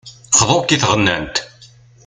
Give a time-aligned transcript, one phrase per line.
[0.39, 1.35] Xḍu-k i tɣennant.